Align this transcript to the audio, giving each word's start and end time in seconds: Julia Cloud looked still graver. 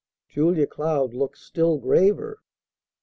Julia 0.27 0.65
Cloud 0.65 1.13
looked 1.13 1.37
still 1.37 1.77
graver. 1.77 2.41